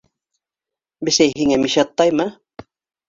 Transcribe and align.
-Бесәй 1.09 1.35
һиңә 1.41 1.59
мишайттаймы? 1.67 2.27